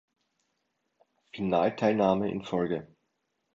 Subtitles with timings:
[1.35, 2.87] Finalteilnahme in Folge.